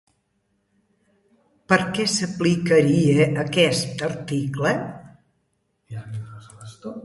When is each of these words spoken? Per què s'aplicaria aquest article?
Per 1.73 1.77
què 1.97 2.07
s'aplicaria 2.13 3.29
aquest 3.45 4.03
article? 4.11 4.75